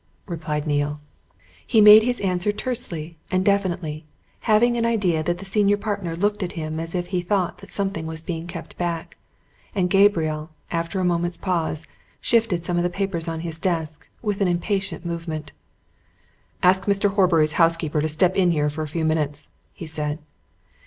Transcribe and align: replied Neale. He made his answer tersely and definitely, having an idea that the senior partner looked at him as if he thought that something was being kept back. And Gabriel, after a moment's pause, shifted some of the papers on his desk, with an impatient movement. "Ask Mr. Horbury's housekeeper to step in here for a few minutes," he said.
replied 0.25 0.65
Neale. 0.65 0.99
He 1.67 1.79
made 1.79 2.01
his 2.01 2.19
answer 2.21 2.51
tersely 2.51 3.19
and 3.29 3.45
definitely, 3.45 4.03
having 4.39 4.75
an 4.75 4.83
idea 4.83 5.21
that 5.21 5.37
the 5.37 5.45
senior 5.45 5.77
partner 5.77 6.15
looked 6.15 6.41
at 6.41 6.53
him 6.53 6.79
as 6.79 6.95
if 6.95 7.09
he 7.09 7.21
thought 7.21 7.59
that 7.59 7.71
something 7.71 8.07
was 8.07 8.19
being 8.19 8.47
kept 8.47 8.79
back. 8.79 9.15
And 9.75 9.91
Gabriel, 9.91 10.49
after 10.71 10.99
a 10.99 11.05
moment's 11.05 11.37
pause, 11.37 11.85
shifted 12.19 12.65
some 12.65 12.77
of 12.77 12.83
the 12.83 12.89
papers 12.89 13.27
on 13.27 13.41
his 13.41 13.59
desk, 13.59 14.07
with 14.23 14.41
an 14.41 14.47
impatient 14.47 15.05
movement. 15.05 15.51
"Ask 16.63 16.85
Mr. 16.85 17.13
Horbury's 17.13 17.53
housekeeper 17.61 18.01
to 18.01 18.09
step 18.09 18.35
in 18.35 18.49
here 18.49 18.71
for 18.71 18.81
a 18.81 18.87
few 18.87 19.05
minutes," 19.05 19.49
he 19.71 19.85
said. 19.85 20.17